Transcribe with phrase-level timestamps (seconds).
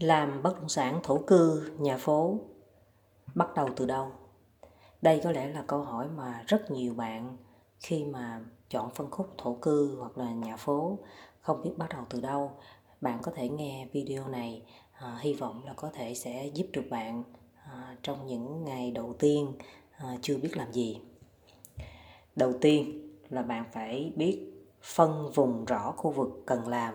[0.00, 2.38] làm bất động sản thổ cư nhà phố.
[3.34, 4.12] Bắt đầu từ đâu?
[5.02, 7.36] Đây có lẽ là câu hỏi mà rất nhiều bạn
[7.78, 10.98] khi mà chọn phân khúc thổ cư hoặc là nhà phố
[11.40, 12.52] không biết bắt đầu từ đâu.
[13.00, 16.84] Bạn có thể nghe video này à, hy vọng là có thể sẽ giúp được
[16.90, 17.22] bạn
[17.64, 19.52] à, trong những ngày đầu tiên
[19.90, 21.00] à, chưa biết làm gì.
[22.36, 26.94] Đầu tiên là bạn phải biết phân vùng rõ khu vực cần làm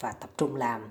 [0.00, 0.90] và tập trung làm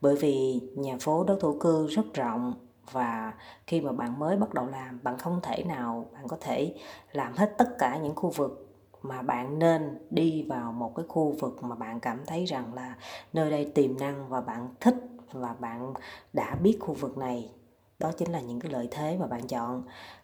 [0.00, 2.54] bởi vì nhà phố đất thổ cư rất rộng
[2.92, 3.34] và
[3.66, 6.74] khi mà bạn mới bắt đầu làm, bạn không thể nào bạn có thể
[7.12, 8.66] làm hết tất cả những khu vực
[9.02, 12.96] mà bạn nên đi vào một cái khu vực mà bạn cảm thấy rằng là
[13.32, 14.96] nơi đây tiềm năng và bạn thích
[15.32, 15.94] và bạn
[16.32, 17.50] đã biết khu vực này.
[17.98, 19.82] Đó chính là những cái lợi thế mà bạn chọn.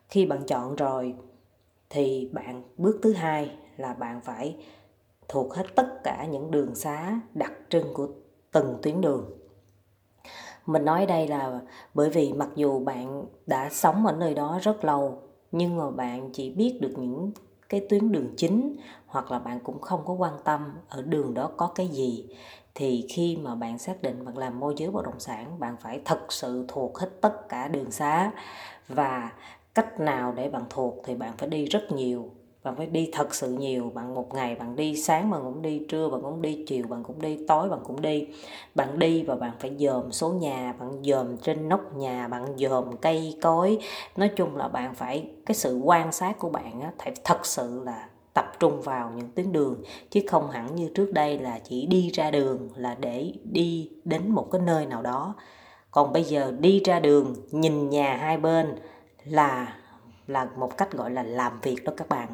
[0.09, 1.15] Khi bạn chọn rồi
[1.91, 4.65] thì bạn, bước thứ hai là bạn phải
[5.29, 8.09] thuộc hết tất cả những đường xá đặc trưng của
[8.53, 9.46] từng tuyến đường
[10.67, 11.61] mình nói đây là
[11.95, 15.19] bởi vì mặc dù bạn đã sống ở nơi đó rất lâu,
[15.53, 17.31] nhưng mà bạn chỉ biết được những
[17.69, 21.51] cái tuyến đường chính, hoặc là bạn cũng không có quan tâm ở đường đó
[21.57, 22.27] có cái gì.
[22.75, 26.01] Thì khi mà bạn xác định bạn làm môi giới bất động sản, bạn phải
[26.05, 28.33] thật sự thuộc hết tất cả đường xá.
[28.89, 29.33] Và
[29.75, 32.31] cách nào để bạn thuộc thì bạn phải đi rất nhiều
[32.67, 35.83] bạn phải đi thật sự nhiều bạn một ngày bạn đi sáng bạn cũng đi
[35.89, 38.27] trưa bạn cũng đi chiều bạn cũng đi tối bạn cũng đi.
[38.75, 42.97] Bạn đi và bạn phải dòm số nhà bạn dòm trên nóc nhà bạn dòm
[42.97, 43.79] cây cối.
[44.17, 47.83] Nói chung là bạn phải cái sự quan sát của bạn á, phải thật sự
[47.85, 51.87] là tập trung vào những tuyến đường chứ không hẳn như trước đây là chỉ
[51.87, 55.35] đi ra đường là để đi đến một cái nơi nào đó.
[55.91, 58.77] Còn bây giờ đi ra đường nhìn nhà hai bên
[59.25, 59.77] là
[60.27, 62.29] là một cách gọi là làm việc đó các bạn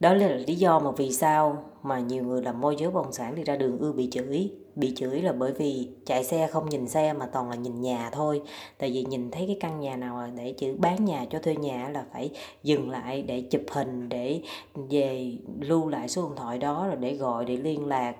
[0.00, 3.12] đó là lý do mà vì sao mà nhiều người làm môi giới bất động
[3.12, 4.50] sản đi ra đường ưa bị chửi.
[4.74, 8.10] Bị chửi là bởi vì chạy xe không nhìn xe mà toàn là nhìn nhà
[8.12, 8.42] thôi.
[8.78, 11.88] Tại vì nhìn thấy cái căn nhà nào để chữ bán nhà cho thuê nhà
[11.88, 12.30] là phải
[12.62, 14.40] dừng lại để chụp hình, để
[14.74, 18.16] về lưu lại số điện thoại đó rồi để gọi, để liên lạc.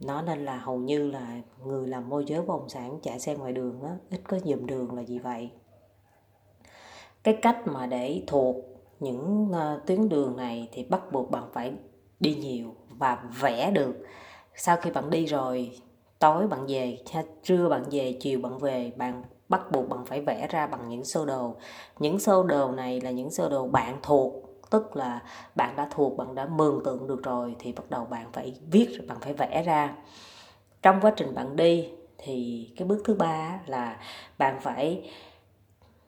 [0.00, 3.36] Nó nên là hầu như là người làm môi giới bất động sản chạy xe
[3.36, 5.50] ngoài đường á, ít có dùm đường là gì vậy.
[7.22, 8.56] Cái cách mà để thuộc
[9.00, 11.72] những uh, tuyến đường này thì bắt buộc bạn phải
[12.20, 13.94] đi nhiều và vẽ được.
[14.54, 15.78] Sau khi bạn đi rồi
[16.18, 16.98] tối bạn về
[17.42, 21.04] trưa bạn về chiều bạn về bạn bắt buộc bạn phải vẽ ra bằng những
[21.04, 21.54] sơ đồ.
[21.98, 24.32] Những sơ đồ này là những sơ đồ bạn thuộc
[24.70, 25.22] tức là
[25.54, 28.88] bạn đã thuộc bạn đã mường tượng được rồi thì bắt đầu bạn phải viết
[29.08, 29.94] bạn phải vẽ ra.
[30.82, 31.88] Trong quá trình bạn đi
[32.18, 34.00] thì cái bước thứ ba là
[34.38, 35.10] bạn phải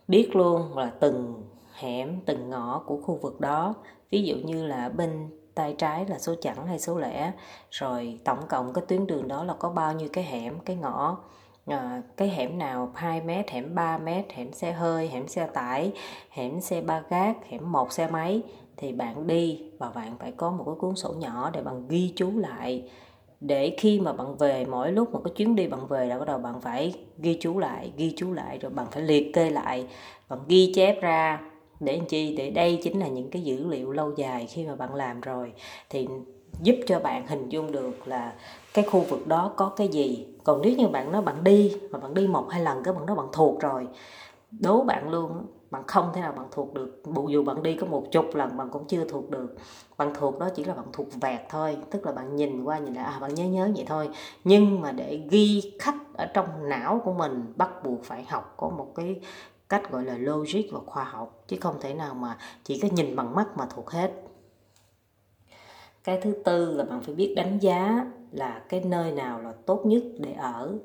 [0.09, 1.43] biết luôn là từng
[1.83, 3.75] hẻm từng ngõ của khu vực đó.
[4.11, 7.33] Ví dụ như là bên tay trái là số chẵn hay số lẻ.
[7.71, 11.19] Rồi tổng cộng cái tuyến đường đó là có bao nhiêu cái hẻm cái ngõ.
[11.67, 15.93] À, cái hẻm nào 2 mét hẻm 3 mét hẻm xe hơi hẻm xe tải
[16.31, 18.43] hẻm xe ba gác hẻm một xe máy.
[18.77, 22.13] Thì bạn đi và bạn phải có một cái cuốn sổ nhỏ để bạn ghi
[22.17, 22.91] chú lại.
[23.41, 26.25] Để khi mà bạn về mỗi lúc một cái chuyến đi bạn về là bắt
[26.25, 29.87] đầu bạn phải ghi chú lại ghi chú lại rồi bạn phải liệt kê lại.
[30.29, 31.41] Bạn ghi chép ra
[31.83, 32.35] để làm chi?
[32.37, 35.53] Để đây chính là những cái dữ liệu lâu dài khi mà bạn làm rồi.
[35.91, 36.09] Thì
[36.63, 38.33] giúp cho bạn hình dung được là
[38.75, 40.27] cái khu vực đó có cái gì.
[40.45, 43.07] Còn nếu như bạn nói bạn đi, mà bạn đi một, hai lần cái bạn
[43.07, 43.87] đó bạn thuộc rồi,
[44.51, 47.03] đố bạn luôn, bạn không thể nào bạn thuộc được.
[47.29, 49.57] Dù bạn đi có một chục lần, bạn cũng chưa thuộc được.
[49.97, 52.95] Bạn thuộc đó chỉ là bạn thuộc vẹt thôi, tức là bạn nhìn qua nhìn
[52.95, 54.09] lại à bạn nhớ nhớ vậy thôi.
[54.45, 58.69] Nhưng mà để ghi khắc ở trong não của mình, bắt buộc phải học có
[58.69, 59.21] một cái
[59.73, 63.17] cách gọi là logic và khoa học, chứ không thể nào mà chỉ có nhìn
[63.17, 64.13] bằng mắt mà thuộc hết.
[66.05, 69.87] Cái thứ tư là bạn phải biết đánh giá là cái nơi nào là tốt
[69.87, 70.79] nhất để ở,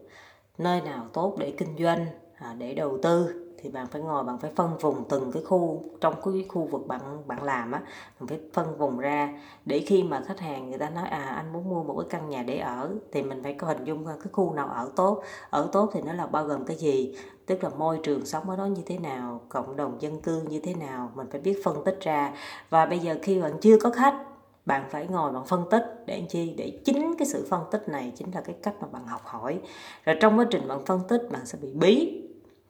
[0.57, 2.05] nơi nào tốt để kinh doanh
[2.35, 5.83] à, để đầu tư thì bạn phải ngồi, bạn phải phân vùng từng cái khu,
[6.01, 7.81] trong cái khu vực bạn bạn làm á,
[8.19, 11.53] bạn phải phân vùng ra để khi mà khách hàng người ta nói à anh
[11.53, 14.31] muốn mua một cái căn nhà để ở, thì mình phải có hình dung cái
[14.31, 15.23] khu nào ở tốt.
[15.49, 17.17] Ở tốt thì nó là bao gồm cái gì?
[17.45, 20.59] Tức là môi trường sống ở đó như thế nào, cộng đồng dân cư như
[20.59, 22.33] thế nào, mình phải biết phân tích ra.
[22.69, 24.23] Và bây giờ khi bạn chưa có khách,
[24.65, 26.53] bạn phải ngồi bạn phân tích để làm chi?
[26.57, 29.59] Để chính cái sự phân tích này chính là cái cách mà bạn học hỏi.
[30.05, 32.23] Rồi trong quá trình bạn phân tích, bạn sẽ bị bí,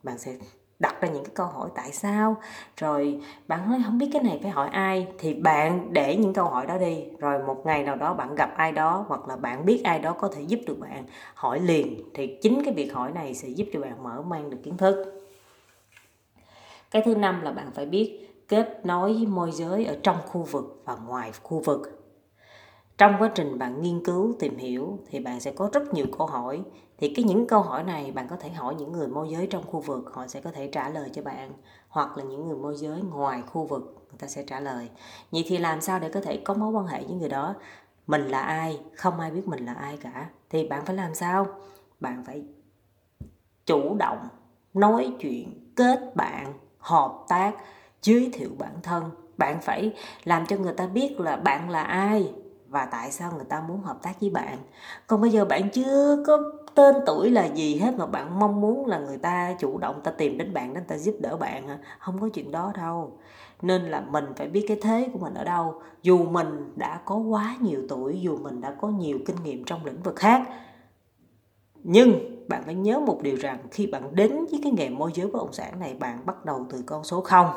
[0.03, 0.37] bạn sẽ
[0.79, 2.35] đặt ra những cái câu hỏi tại sao?
[2.77, 5.07] Rồi bạn nói không biết cái này phải hỏi ai?
[5.19, 8.53] Thì bạn để những câu hỏi đó đi, rồi một ngày nào đó bạn gặp
[8.57, 11.03] ai đó hoặc là bạn biết ai đó có thể giúp được bạn,
[11.33, 12.03] hỏi liền.
[12.13, 15.13] Thì chính cái việc hỏi này sẽ giúp cho bạn mở mang được kiến thức.
[16.91, 20.41] Cái thứ năm là bạn phải biết kết nối với môi giới ở trong khu
[20.41, 21.96] vực và ngoài khu vực
[22.97, 26.27] trong quá trình bạn nghiên cứu, tìm hiểu, thì bạn sẽ có rất nhiều câu
[26.27, 26.61] hỏi.
[26.97, 29.63] Thì cái những câu hỏi này bạn có thể hỏi những người môi giới trong
[29.67, 31.51] khu vực, họ sẽ có thể trả lời cho bạn.
[31.89, 34.89] Hoặc là những người môi giới ngoài khu vực, người ta sẽ trả lời.
[35.31, 37.53] Vậy thì làm sao để có thể có mối quan hệ với người đó?
[38.07, 38.79] Mình là ai?
[38.95, 40.29] Không ai biết mình là ai cả.
[40.49, 41.47] Thì bạn phải làm sao?
[41.99, 42.43] Bạn phải
[43.65, 44.27] chủ động
[44.73, 47.55] nói chuyện, kết bạn, hợp tác,
[48.01, 49.03] giới thiệu bản thân.
[49.37, 49.93] Bạn phải
[50.23, 52.33] làm cho người ta biết là bạn là ai
[52.69, 54.57] và tại sao người ta muốn hợp tác với bạn?
[55.07, 58.85] Còn bây giờ bạn chưa có tên tuổi là gì hết mà bạn mong muốn
[58.85, 61.77] là người ta chủ động ta tìm đến bạn để ta giúp đỡ bạn hả?
[61.99, 63.17] Không có chuyện đó đâu.
[63.61, 65.81] Nên là mình phải biết cái thế của mình ở đâu.
[66.01, 69.85] Dù mình đã có quá nhiều tuổi, dù mình đã có nhiều kinh nghiệm trong
[69.85, 70.41] lĩnh vực khác,
[71.83, 75.27] nhưng bạn phải nhớ một điều rằng khi bạn đến với cái nghề môi giới
[75.27, 77.47] bất động sản này, bạn bắt đầu từ con số không.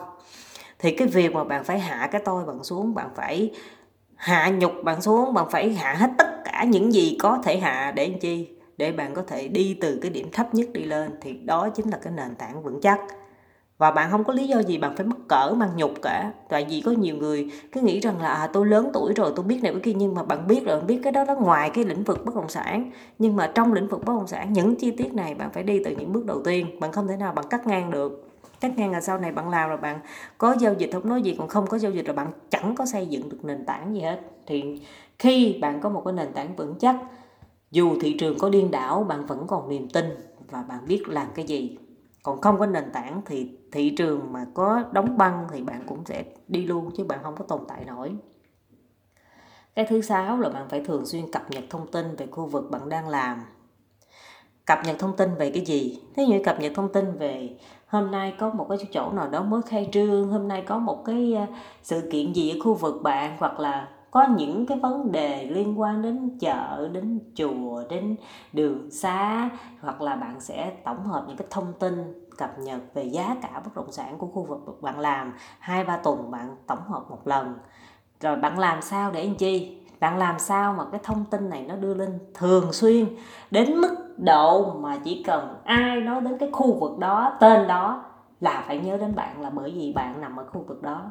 [0.79, 3.51] Thì cái việc mà bạn phải hạ cái tôi bạn xuống, bạn phải
[4.21, 7.93] hạ nhục bạn xuống bạn phải hạ hết tất cả những gì có thể hạ
[7.97, 8.49] để làm chi?
[8.77, 11.91] Để bạn có thể đi từ cái điểm thấp nhất đi lên thì đó chính
[11.91, 13.01] là cái nền tảng vững chắc.
[13.79, 16.33] Và bạn không có lý do gì bạn phải mắc cỡ mang nhục cả.
[16.49, 19.45] Tại vì có nhiều người cứ nghĩ rằng là à, tôi lớn tuổi rồi tôi
[19.45, 21.71] biết này cái kia nhưng mà bạn biết rồi bạn biết cái đó nó ngoài
[21.75, 22.91] cái lĩnh vực bất động sản.
[23.19, 25.83] Nhưng mà trong lĩnh vực bất động sản những chi tiết này bạn phải đi
[25.85, 26.81] từ những bước đầu tiên.
[26.81, 28.30] Bạn không thể nào bạn cắt ngang được
[28.61, 30.01] cắt ngang là sau này bạn làm rồi bạn
[30.39, 31.09] có giao dịch không?
[31.09, 33.65] Nói gì còn không có giao dịch là bạn chẳng có xây dựng được nền
[33.67, 34.21] tảng gì hết.
[34.47, 34.83] Thì
[35.19, 36.97] khi bạn có một cái nền tảng vững chắc,
[37.71, 40.05] dù thị trường có điên đảo, bạn vẫn còn niềm tin
[40.51, 41.79] và bạn biết làm cái gì.
[42.23, 46.05] Còn không có nền tảng thì thị trường mà có đóng băng thì bạn cũng
[46.05, 48.17] sẽ đi luôn chứ bạn không có tồn tại nổi.
[49.75, 52.71] Cái thứ sáu là bạn phải thường xuyên cập nhật thông tin về khu vực
[52.71, 53.43] bạn đang làm.
[54.65, 55.99] Cập nhật thông tin về cái gì?
[56.17, 57.57] Thế như cập nhật thông tin về
[57.91, 61.05] hôm nay có một cái chỗ nào đó mới khai trương, hôm nay có một
[61.05, 61.47] cái à,
[61.83, 65.81] sự kiện gì ở khu vực bạn, hoặc là có những cái vấn đề liên
[65.81, 68.17] quan đến chợ, đến chùa, đến
[68.53, 69.51] đường xá,
[69.81, 73.61] hoặc là bạn sẽ tổng hợp những cái thông tin cập nhật về giá cả
[73.65, 75.33] bất động sản của khu vực bạn làm.
[75.59, 77.55] Hai ba tuần bạn tổng hợp một lần.
[78.21, 79.77] Rồi bạn làm sao để làm chi?
[80.01, 83.07] Bạn làm sao mà cái thông tin này nó đưa lên thường xuyên?
[83.51, 88.05] Đến mức độ mà chỉ cần ai nói đến cái khu vực đó, tên đó
[88.41, 91.11] là phải nhớ đến bạn là bởi vì bạn nằm ở khu vực đó.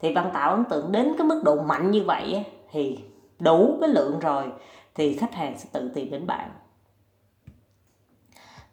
[0.00, 2.98] Thì bạn tạo ấn tượng đến cái mức độ mạnh như vậy thì
[3.38, 4.52] đủ cái lượng rồi,
[4.94, 6.50] thì khách hàng sẽ tự tìm đến bạn.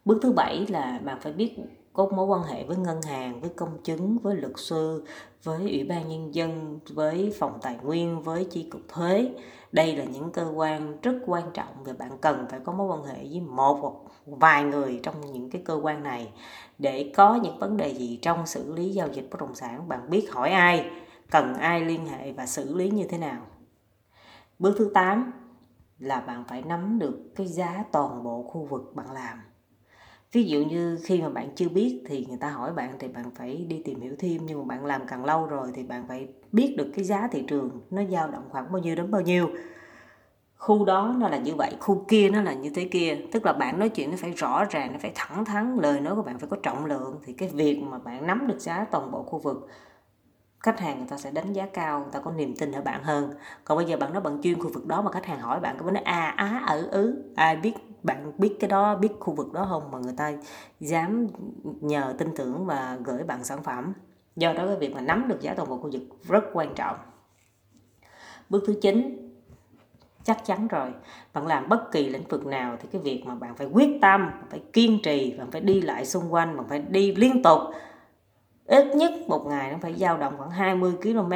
[0.06, 1.56] Bước thứ bảy là bạn phải biết
[1.94, 5.06] có mối quan hệ với ngân hàng, với công chứng, với luật sư,
[5.44, 9.32] với ủy ban nhân dân, với phòng tài nguyên, với chi cục thuế
[9.76, 13.04] đây là những cơ quan rất quan trọng và bạn cần phải có mối quan
[13.04, 13.94] hệ với một hoặc
[14.26, 16.32] vài người trong những cái cơ quan này
[16.78, 19.88] để có những vấn đề gì trong xử lý giao dịch bất động sản.
[19.88, 20.92] Bạn biết hỏi ai,
[21.32, 23.42] cần ai liên hệ và xử lý như thế nào.
[24.60, 25.32] Bước thứ 8
[26.00, 29.42] là bạn phải nắm được cái giá toàn bộ khu vực bạn làm
[30.32, 33.32] ví dụ như khi mà bạn chưa biết thì người ta hỏi bạn thì bạn
[33.36, 36.28] phải đi tìm hiểu thêm, nhưng mà bạn làm càng lâu rồi thì bạn phải
[36.52, 39.50] biết được cái giá thị trường nó dao động khoảng bao nhiêu đến bao nhiêu.
[40.56, 43.18] Khu đó nó là như vậy, khu kia nó là như thế kia.
[43.32, 46.16] Tức là bạn nói chuyện nó phải rõ ràng, nó phải thẳng thắn, lời nói
[46.16, 49.12] của bạn phải có trọng lượng thì cái việc mà bạn nắm được giá toàn
[49.12, 49.68] bộ khu vực,
[50.60, 53.04] khách hàng người ta sẽ đánh giá cao, người ta có niềm tin ở bạn
[53.04, 53.34] hơn.
[53.64, 55.78] Còn bây giờ bạn nói bạn chuyên khu vực đó mà khách hàng hỏi bạn
[55.80, 57.74] có đề a á ở ứ, ai biết
[58.06, 60.34] bạn biết cái đó, biết khu vực đó không mà người ta
[60.80, 61.28] dám
[61.64, 63.94] nhờ tin tưởng và gửi bạn sản phẩm.
[64.36, 66.98] Do đó cái việc mà nắm được giá toàn bộ khu vực rất quan trọng.
[68.50, 69.32] Bước thứ 9
[70.24, 70.94] chắc chắn rồi.
[71.34, 74.30] Bạn làm bất kỳ lĩnh vực nào thì cái việc mà bạn phải quyết tâm
[74.50, 77.60] phải kiên trì, bạn phải đi lại xung quanh, bạn phải đi liên tục.
[78.66, 81.34] Ít nhất một ngày nó phải dao động khoảng 20 km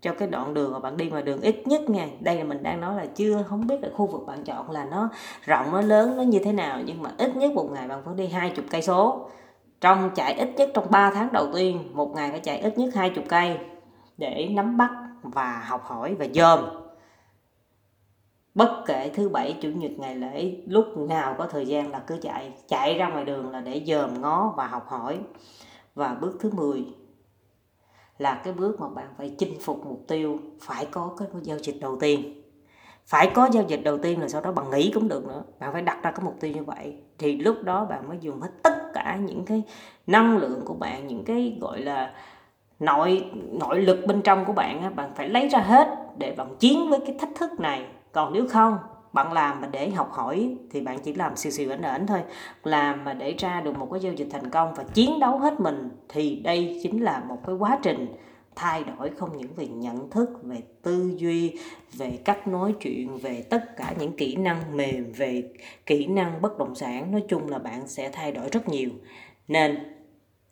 [0.00, 2.08] cho cái đoạn đường mà bạn đi mà đường ít nhất nha.
[2.20, 4.84] Đây là mình đang nói là chưa, không biết là khu vực bạn chọn là
[4.84, 5.08] nó
[5.42, 8.14] rộng, nó lớn, nó như thế nào, nhưng mà ít nhất một ngày bạn phải
[8.14, 9.30] đi hai chục cây số.
[9.80, 12.94] Trong chạy ít nhất trong 3 tháng đầu tiên, một ngày phải chạy ít nhất
[12.94, 13.58] hai chục cây
[14.18, 14.90] để nắm bắt
[15.22, 16.60] và học hỏi và dòm.
[18.54, 22.18] Bất kể thứ bảy, chủ nhật, ngày lễ, lúc nào có thời gian là cứ
[22.22, 22.52] chạy.
[22.68, 25.18] Chạy ra ngoài đường là để dòm ngó và học hỏi.
[25.94, 26.84] Và bước thứ 10
[28.20, 31.76] là cái bước mà bạn phải chinh phục mục tiêu, phải có cái giao dịch
[31.80, 32.42] đầu tiên.
[33.06, 35.42] Phải có giao dịch đầu tiên rồi sau đó bạn nghĩ cũng được nữa.
[35.60, 36.94] Bạn phải đặt ra cái mục tiêu như vậy.
[37.18, 39.62] Thì lúc đó bạn mới dùng hết tất cả những cái
[40.06, 42.14] năng lượng của bạn, những cái gọi là
[42.78, 46.90] nội nội lực bên trong của bạn bạn phải lấy ra hết để bạn chiến
[46.90, 47.86] với cái thách thức này.
[48.12, 48.78] Còn nếu không
[49.12, 52.20] bạn làm mà để học hỏi thì bạn chỉ làm xìu xìu ảnh ảnh thôi.
[52.64, 55.60] Làm mà để ra được một cái giao dịch thành công và chiến đấu hết
[55.60, 58.06] mình thì đây chính là một cái quá trình
[58.56, 61.58] thay đổi không những về nhận thức, về tư duy,
[61.92, 65.52] về cách nói chuyện, về tất cả những kỹ năng mềm, về
[65.86, 67.12] kỹ năng bất động sản.
[67.12, 68.90] Nói chung là bạn sẽ thay đổi rất nhiều.
[69.48, 69.78] Nên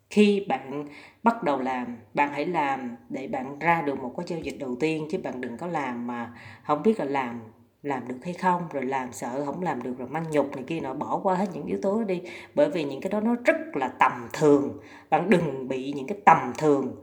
[0.09, 0.87] khi bạn
[1.23, 4.75] bắt đầu làm, bạn hãy làm để bạn ra được một cái giao dịch đầu
[4.79, 7.41] tiên chứ bạn đừng có làm mà không biết là làm
[7.83, 10.79] làm được hay không, rồi làm sợ không làm được, rồi mang nhục này kia
[10.79, 12.21] nọ, bỏ qua hết những yếu tố đó đi.
[12.55, 14.79] Bởi vì những cái đó nó rất là tầm thường.
[15.09, 16.95] Bạn đừng bị những cái tầm thường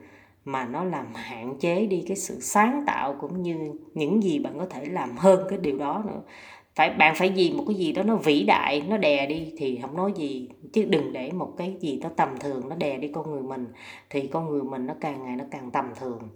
[0.45, 4.59] mà nó làm hạn chế đi cái sự sáng tạo cũng như những gì bạn
[4.59, 6.21] có thể làm hơn cái điều đó nữa.
[6.75, 9.79] Phải, bạn phải gì một cái gì đó nó vĩ đại, nó đè đi thì
[9.83, 10.49] không nói gì.
[10.73, 13.67] Chứ đừng để một cái gì đó tầm thường nó đè đi con người mình,
[14.11, 16.29] thì con người mình nó càng ngày nó càng tầm thường.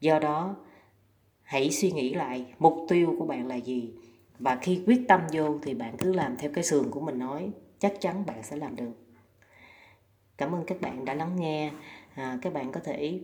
[0.00, 0.54] Do đó
[1.50, 3.90] hãy suy nghĩ lại mục tiêu của bạn là gì?
[4.38, 7.50] Và khi quyết tâm vô thì bạn cứ làm theo cái sườn của mình nói
[7.78, 8.92] chắc chắn bạn sẽ làm được.
[10.36, 11.72] Cảm ơn các bạn đã lắng nghe.
[12.14, 13.20] À, các bạn có thể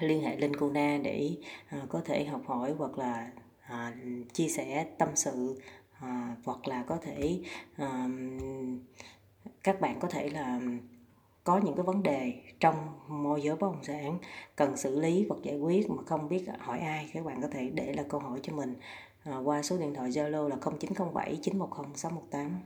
[0.00, 1.30] liên hệ lên na để
[1.68, 3.94] à, có thể học hỏi hoặc là à,
[4.32, 5.60] chia sẻ tâm sự
[6.00, 7.40] à, hoặc là có thể
[7.76, 8.08] à,
[9.62, 10.60] các bạn có thể là
[11.44, 12.74] có những cái vấn đề trong
[13.08, 14.18] môi giới bất động sản
[14.56, 17.70] cần xử lý hoặc giải quyết mà không biết hỏi ai các bạn có thể
[17.74, 18.74] để là câu hỏi cho mình
[19.24, 22.60] à, qua số điện thoại Zalo là 0907 910 618